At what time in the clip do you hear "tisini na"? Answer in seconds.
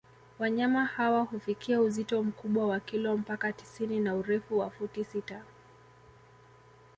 3.53-4.15